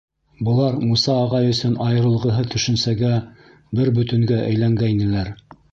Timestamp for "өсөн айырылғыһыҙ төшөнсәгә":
1.51-3.15